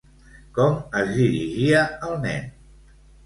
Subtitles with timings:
[0.55, 2.49] Com es dirigia al nen?